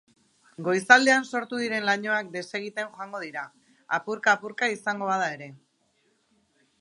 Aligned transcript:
Goizaldean 0.67 1.25
sortu 1.31 1.59
diren 1.63 1.85
lainoak 1.89 2.31
desegiten 2.37 2.89
joango 2.95 3.21
dira, 3.25 3.43
apurka-apurka 3.99 4.71
izango 4.77 5.11
bada 5.11 5.29
ere. 5.37 5.51